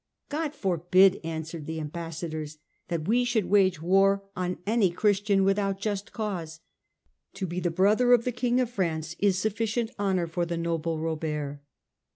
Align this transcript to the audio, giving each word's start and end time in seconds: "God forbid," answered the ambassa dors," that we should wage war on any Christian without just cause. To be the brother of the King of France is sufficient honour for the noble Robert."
"God 0.29 0.55
forbid," 0.55 1.19
answered 1.23 1.67
the 1.67 1.77
ambassa 1.79 2.27
dors," 2.31 2.57
that 2.87 3.07
we 3.07 3.23
should 3.23 3.45
wage 3.45 3.83
war 3.83 4.23
on 4.35 4.57
any 4.65 4.89
Christian 4.89 5.43
without 5.43 5.79
just 5.79 6.11
cause. 6.11 6.59
To 7.35 7.45
be 7.45 7.59
the 7.59 7.69
brother 7.69 8.11
of 8.11 8.23
the 8.23 8.31
King 8.31 8.59
of 8.59 8.71
France 8.71 9.15
is 9.19 9.37
sufficient 9.37 9.91
honour 9.99 10.25
for 10.25 10.43
the 10.43 10.57
noble 10.57 10.97
Robert." 10.97 11.61